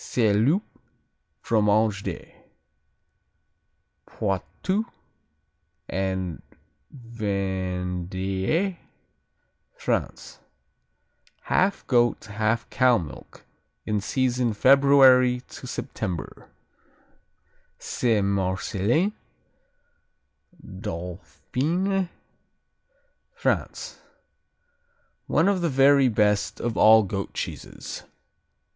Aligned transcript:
Saint 0.03 0.47
Loup, 0.47 0.63
Fromage 1.43 2.01
de 2.01 2.33
Poitou 4.07 4.85
and 5.87 6.41
Vendée, 7.15 8.77
France 9.75 10.39
Half 11.43 11.85
goat, 11.85 12.25
half 12.25 12.67
cow 12.71 12.97
milk, 12.97 13.45
in 13.85 14.01
season 14.01 14.53
February 14.55 15.41
to 15.41 15.67
September 15.67 16.49
Saint 17.77 18.25
Marcellin 18.25 19.13
Dauphiné, 20.67 22.09
France 23.35 23.99
One 25.27 25.47
of 25.47 25.61
the 25.61 25.69
very 25.69 26.09
best 26.09 26.59
of 26.59 26.75
all 26.75 27.03
goat 27.03 27.35
cheeses. 27.35 28.01